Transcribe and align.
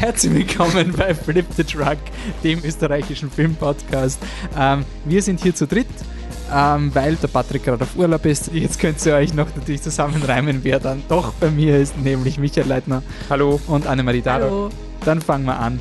Herzlich 0.00 0.32
willkommen 0.32 0.94
bei 0.96 1.14
Flip 1.14 1.44
the 1.58 1.62
Truck, 1.62 1.98
dem 2.42 2.64
österreichischen 2.64 3.30
Filmpodcast. 3.30 4.18
Ähm, 4.58 4.86
wir 5.04 5.22
sind 5.22 5.42
hier 5.42 5.54
zu 5.54 5.66
dritt, 5.66 5.88
ähm, 6.50 6.90
weil 6.94 7.16
der 7.16 7.28
Patrick 7.28 7.64
gerade 7.64 7.84
auf 7.84 7.94
Urlaub 7.96 8.24
ist. 8.24 8.50
Jetzt 8.50 8.80
könnt 8.80 9.04
ihr 9.04 9.14
euch 9.16 9.34
noch 9.34 9.54
natürlich 9.54 9.82
zusammenreimen, 9.82 10.60
wer 10.62 10.80
dann 10.80 11.02
doch 11.10 11.34
bei 11.34 11.50
mir 11.50 11.76
ist, 11.76 11.98
nämlich 11.98 12.38
Michael 12.38 12.66
Leitner. 12.66 13.02
Hallo. 13.28 13.60
Und 13.66 13.86
Annemarie 13.86 14.22
Dado. 14.22 14.44
Hallo. 14.46 14.70
Dann 15.04 15.20
fangen 15.20 15.44
wir 15.44 15.58
an. 15.58 15.78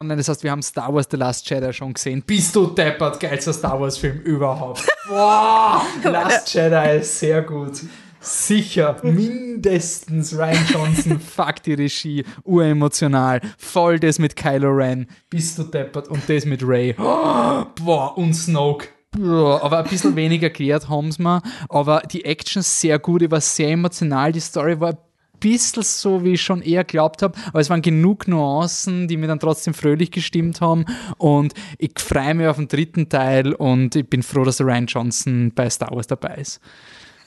Das 0.00 0.28
heißt, 0.28 0.44
wir 0.44 0.52
haben 0.52 0.62
Star 0.62 0.94
Wars 0.94 1.08
The 1.10 1.16
Last 1.16 1.50
Jedi 1.50 1.72
schon 1.72 1.92
gesehen. 1.92 2.22
Bist 2.24 2.54
du 2.54 2.66
deppert, 2.68 3.18
geilster 3.18 3.52
Star 3.52 3.80
Wars 3.80 3.98
Film 3.98 4.20
überhaupt. 4.20 4.86
Boah, 5.08 5.82
Last 6.04 6.54
Jedi 6.54 6.98
ist 7.00 7.18
sehr 7.18 7.42
gut. 7.42 7.82
Sicher, 8.20 8.96
mindestens 9.02 10.36
Ryan 10.36 10.66
Johnson, 10.72 11.20
fuck 11.36 11.62
die 11.64 11.74
Regie, 11.74 12.24
uremotional, 12.44 13.40
voll 13.56 13.98
das 13.98 14.18
mit 14.18 14.36
Kylo 14.36 14.70
Ren, 14.70 15.06
bist 15.30 15.56
du 15.58 15.62
deppert? 15.62 16.08
Und 16.08 16.28
das 16.28 16.44
mit 16.44 16.62
Ray. 16.64 16.94
Oh, 16.98 17.64
boah, 17.84 18.16
und 18.18 18.34
Snoke. 18.34 18.88
Boah, 19.12 19.62
aber 19.62 19.78
ein 19.78 19.88
bisschen 19.88 20.16
weniger 20.16 20.48
erklärt 20.48 20.88
haben 20.88 21.10
sie 21.12 21.22
mir, 21.22 21.42
aber 21.68 22.00
die 22.00 22.24
Action 22.24 22.62
sehr 22.62 22.98
gut, 22.98 23.22
ich 23.22 23.30
war 23.30 23.40
sehr 23.40 23.70
emotional, 23.70 24.32
die 24.32 24.40
Story 24.40 24.78
war 24.80 24.90
ein 24.90 24.98
bisschen 25.40 25.82
so, 25.82 26.24
wie 26.24 26.34
ich 26.34 26.42
schon 26.42 26.62
eher 26.62 26.84
glaubt 26.84 27.22
habe, 27.22 27.38
aber 27.48 27.60
es 27.60 27.70
waren 27.70 27.82
genug 27.82 28.28
Nuancen, 28.28 29.08
die 29.08 29.16
mir 29.16 29.28
dann 29.28 29.40
trotzdem 29.40 29.74
fröhlich 29.74 30.10
gestimmt 30.10 30.60
haben 30.60 30.84
und 31.16 31.54
ich 31.78 31.92
freue 31.98 32.34
mich 32.34 32.46
auf 32.46 32.56
den 32.56 32.68
dritten 32.68 33.08
Teil 33.08 33.52
und 33.52 33.96
ich 33.96 34.08
bin 34.08 34.22
froh, 34.22 34.44
dass 34.44 34.60
Ryan 34.60 34.86
Johnson 34.86 35.52
bei 35.54 35.68
Star 35.70 35.90
Wars 35.90 36.06
dabei 36.06 36.36
ist. 36.36 36.60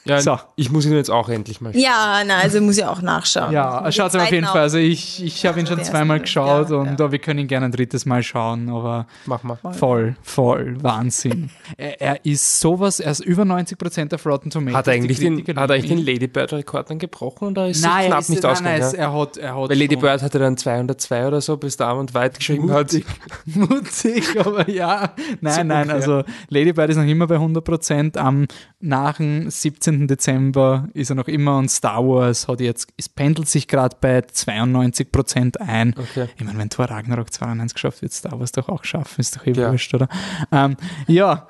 Ja, 0.04 0.20
so. 0.20 0.38
ich 0.56 0.70
muss 0.70 0.84
ihn 0.84 0.92
jetzt 0.92 1.10
auch 1.10 1.28
endlich 1.28 1.60
mal 1.60 1.72
schauen. 1.72 1.80
Ja, 1.80 2.22
na, 2.26 2.38
also 2.38 2.60
muss 2.60 2.76
ich 2.76 2.84
auch 2.84 3.02
nachschauen. 3.02 3.52
Ja, 3.52 3.90
schaut 3.92 4.16
auf 4.16 4.30
jeden 4.32 4.46
Fall. 4.46 4.62
Also 4.62 4.78
ich, 4.78 5.22
ich 5.22 5.46
habe 5.46 5.60
ihn 5.60 5.66
schon 5.66 5.82
zweimal 5.84 6.18
geschaut 6.20 6.70
ja, 6.70 6.76
und 6.76 6.98
ja. 6.98 7.12
wir 7.12 7.18
können 7.20 7.38
ihn 7.38 7.46
gerne 7.46 7.66
ein 7.66 7.72
drittes 7.72 8.04
Mal 8.04 8.22
schauen, 8.22 8.68
aber 8.68 9.06
Mach 9.26 9.44
mal. 9.44 9.58
voll, 9.72 10.16
voll, 10.22 10.76
Wahnsinn. 10.82 11.50
er, 11.76 12.00
er, 12.00 12.24
ist 12.24 12.60
sowas, 12.60 12.98
er 12.98 13.12
ist 13.12 13.20
über 13.20 13.44
90 13.44 13.78
Prozent 13.78 14.14
auf 14.14 14.26
Rotten 14.26 14.50
Tomatoes. 14.50 14.76
Hat 14.76 14.88
er 14.88 14.94
eigentlich 14.94 15.20
den, 15.20 15.38
hat 15.38 15.70
er 15.70 15.76
eigentlich 15.76 15.88
den 15.88 16.04
Lady 16.04 16.26
Bird 16.26 16.52
Rekord 16.52 16.90
dann 16.90 16.98
gebrochen 16.98 17.48
oder 17.48 17.68
ist 17.68 17.82
nein, 17.82 18.08
knapp 18.08 18.20
ist, 18.20 18.30
nicht 18.30 18.44
ausgegangen? 18.44 18.80
Nein, 18.80 18.94
er 18.94 19.12
hat, 19.12 19.36
er 19.36 19.54
hat 19.54 19.70
Weil 19.70 19.78
Lady 19.78 19.96
Bird 19.96 20.22
hatte 20.22 20.38
dann 20.40 20.56
202 20.56 21.28
oder 21.28 21.40
so, 21.40 21.56
bis 21.56 21.76
da 21.76 21.92
und 21.92 22.12
weit 22.14 22.38
geschrieben 22.38 22.66
Mutig. 22.66 23.06
hat. 23.06 23.46
Mutig, 23.70 24.36
aber 24.38 24.68
ja. 24.68 25.12
Nein, 25.40 25.54
so 25.54 25.62
nein, 25.62 25.90
also 25.90 26.24
Lady 26.48 26.72
Bird 26.72 26.90
ist 26.90 26.96
noch 26.96 27.04
immer 27.04 27.28
bei 27.28 27.36
100 27.36 27.62
Prozent. 27.62 28.16
Am 28.16 28.46
nach 28.80 29.18
dem 29.18 29.48
17. 29.48 29.91
Dezember 30.08 30.88
ist 30.94 31.10
er 31.10 31.16
noch 31.16 31.28
immer 31.28 31.58
und 31.58 31.70
Star 31.70 32.06
Wars 32.06 32.48
hat 32.48 32.60
jetzt, 32.60 32.88
es 32.96 33.08
pendelt 33.08 33.48
sich 33.48 33.68
gerade 33.68 33.96
bei 34.00 34.18
92% 34.20 35.58
ein. 35.58 35.94
Okay. 35.96 36.28
Ich 36.36 36.44
meine, 36.44 36.58
wenn 36.58 36.70
Thor 36.70 36.86
Ragnarok 36.86 37.32
92 37.32 37.74
geschafft 37.74 38.02
wird, 38.02 38.12
Star 38.12 38.38
Wars 38.38 38.52
doch 38.52 38.68
auch 38.68 38.84
schaffen, 38.84 39.20
ist 39.20 39.36
doch 39.36 39.46
eh 39.46 39.52
ja. 39.52 39.70
wurscht, 39.70 39.94
oder? 39.94 40.08
Ähm, 40.50 40.76
ja, 41.06 41.46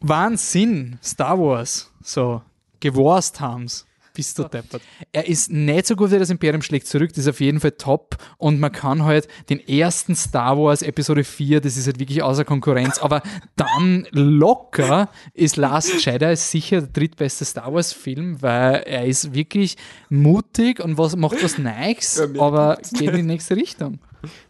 Wahnsinn, 0.00 0.98
Star 1.02 1.38
Wars, 1.38 1.90
so, 2.02 2.42
geworst 2.80 3.40
haben's 3.40 3.86
bist 4.20 4.38
du 4.38 4.44
deppert. 4.44 4.82
Er 5.12 5.26
ist 5.26 5.50
nicht 5.50 5.86
so 5.86 5.96
gut 5.96 6.10
wie 6.10 6.18
das 6.18 6.28
Imperium 6.28 6.60
schlägt 6.60 6.86
zurück, 6.86 7.08
das 7.08 7.20
ist 7.20 7.28
auf 7.28 7.40
jeden 7.40 7.58
Fall 7.58 7.70
top 7.72 8.18
und 8.36 8.60
man 8.60 8.70
kann 8.70 9.02
halt 9.04 9.28
den 9.48 9.66
ersten 9.66 10.14
Star 10.14 10.58
Wars 10.58 10.82
Episode 10.82 11.24
4, 11.24 11.62
das 11.62 11.78
ist 11.78 11.86
halt 11.86 11.98
wirklich 11.98 12.22
außer 12.22 12.44
Konkurrenz, 12.44 12.98
aber 12.98 13.22
dann 13.56 14.06
locker 14.10 15.08
ist 15.32 15.56
Last 15.56 16.04
Jedi 16.04 16.36
sicher 16.36 16.82
der 16.82 16.90
drittbeste 16.90 17.46
Star 17.46 17.72
Wars 17.72 17.94
Film, 17.94 18.42
weil 18.42 18.82
er 18.82 19.06
ist 19.06 19.32
wirklich 19.32 19.78
mutig 20.10 20.80
und 20.80 20.98
was, 20.98 21.16
macht 21.16 21.42
was 21.42 21.56
Neues, 21.56 22.16
ja, 22.16 22.42
aber 22.42 22.78
geht 22.92 23.08
in 23.08 23.16
die 23.16 23.22
nächste 23.22 23.56
Richtung. 23.56 24.00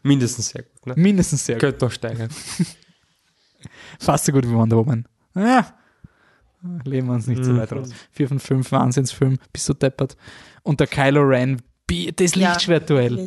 Mindestens 0.02 0.48
sehr 0.48 0.62
gut. 0.62 0.86
Ne? 0.86 0.94
Mindestens 0.96 1.46
sehr 1.46 1.54
gut. 1.54 1.60
Könnte 1.60 1.84
noch 1.84 1.92
steigern. 1.92 2.28
Fast 4.00 4.24
so 4.24 4.32
gut 4.32 4.48
wie 4.48 4.52
Wonder 4.52 4.78
Woman. 4.78 5.06
Ja, 5.36 5.74
Leben 6.84 7.08
wir 7.08 7.14
uns 7.14 7.26
nicht 7.26 7.44
so 7.44 7.56
weit 7.56 7.70
mhm. 7.70 7.78
raus. 7.78 7.90
4 8.12 8.28
von 8.28 8.40
5 8.40 8.72
Wahnsinnsfilm, 8.72 9.38
bist 9.52 9.68
du 9.68 9.74
deppert. 9.74 10.16
Und 10.62 10.80
der 10.80 10.86
Kylo 10.86 11.22
Ren, 11.22 11.62
das 12.16 12.34
Lichtschwertduell. 12.34 13.18
Ja, 13.18 13.26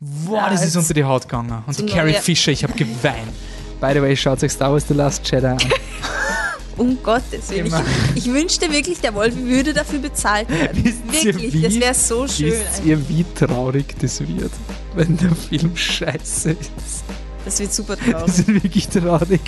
wow, 0.00 0.34
ja, 0.34 0.50
das 0.50 0.64
ist 0.64 0.76
unter 0.76 0.94
die 0.94 1.04
Haut 1.04 1.22
gegangen. 1.22 1.62
Und 1.66 1.78
die 1.78 1.86
Carrie 1.86 2.14
Fisher, 2.14 2.52
ich 2.52 2.62
habe 2.62 2.74
geweint. 2.74 3.32
By 3.80 3.92
the 3.94 4.02
way, 4.02 4.14
schaut 4.16 4.42
euch 4.42 4.52
Star 4.52 4.72
Wars 4.72 4.86
The 4.86 4.94
Last 4.94 5.28
Jedi 5.30 5.46
an. 5.46 5.58
um 6.76 7.02
Gottes 7.02 7.50
Willen. 7.50 7.72
Ich, 8.14 8.26
ich, 8.26 8.32
wünschte 8.32 8.70
wirklich, 8.70 9.00
der 9.00 9.14
Wolf 9.14 9.34
würde 9.36 9.72
dafür 9.72 9.98
bezahlt 9.98 10.48
werden. 10.50 10.84
Wisst 10.84 11.24
wirklich, 11.24 11.54
wie, 11.54 11.62
das 11.62 11.80
wäre 11.80 11.94
so 11.94 12.28
schön. 12.28 12.52
Wisst 12.52 12.84
ihr, 12.84 13.08
wie 13.08 13.24
traurig 13.34 13.94
das 14.00 14.20
wird, 14.20 14.52
wenn 14.94 15.16
der 15.16 15.34
Film 15.34 15.76
scheiße 15.76 16.50
ist? 16.50 17.04
Das 17.44 17.58
wird 17.58 17.72
super 17.72 17.96
traurig. 17.98 18.26
Das 18.26 18.38
ist 18.38 18.48
wirklich 18.48 18.88
traurig. 18.88 19.40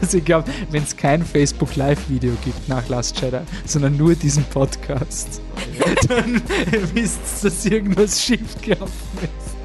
Also 0.00 0.18
ich 0.18 0.24
glaube, 0.24 0.50
wenn 0.70 0.82
es 0.82 0.96
kein 0.96 1.24
Facebook 1.24 1.76
Live-Video 1.76 2.32
gibt 2.44 2.68
nach 2.68 2.88
Last 2.88 3.20
Jedi, 3.20 3.40
sondern 3.64 3.96
nur 3.96 4.14
diesen 4.14 4.44
Podcast, 4.44 5.40
dann 6.08 6.42
wisst 6.94 7.20
ihr, 7.42 7.50
dass 7.50 7.66
irgendwas 7.66 8.22
schief 8.22 8.60
gelaufen 8.62 9.18
ist. 9.22 9.58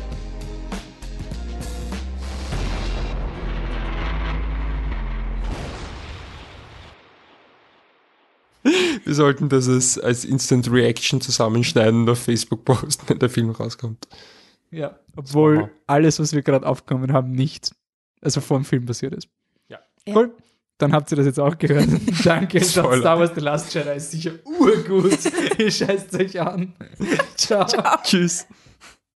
Wir 9.06 9.16
sollten 9.16 9.50
das 9.50 9.68
als, 9.68 10.00
als 10.00 10.24
Instant 10.24 10.72
Reaction 10.72 11.20
zusammenschneiden 11.20 12.04
und 12.04 12.10
auf 12.10 12.20
Facebook 12.20 12.64
posten, 12.64 13.04
wenn 13.08 13.20
der 13.20 13.30
Film 13.30 13.50
rauskommt. 13.50 14.08
Ja, 14.74 15.00
obwohl 15.16 15.72
alles, 15.88 16.20
was 16.20 16.34
wir 16.34 16.42
gerade 16.42 16.66
aufgenommen 16.66 17.14
haben, 17.14 17.32
nicht, 17.32 17.76
also 18.22 18.42
vor 18.42 18.58
dem 18.58 18.66
Film 18.66 18.86
passiert 18.86 19.14
ist. 19.14 19.30
Ja. 19.68 19.80
Cool. 20.08 20.34
Dann 20.80 20.92
habt 20.92 21.12
ihr 21.12 21.16
das 21.16 21.26
jetzt 21.26 21.40
auch 21.40 21.58
gehört. 21.58 21.88
Danke. 22.26 22.62
Star 22.64 23.20
Wars 23.20 23.32
The 23.36 23.42
Last 23.42 23.74
Jedi 23.74 23.96
ist 23.96 24.12
sicher 24.12 24.32
urgut. 24.44 25.20
Ihr 25.58 25.72
scheißt 25.72 26.14
euch 26.16 26.40
an. 26.42 26.74
Ciao. 27.36 27.66
Ciao. 27.66 27.98
Tschüss. 28.04 28.48